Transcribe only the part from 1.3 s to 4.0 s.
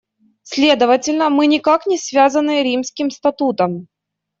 никак не связаны Римским статутом.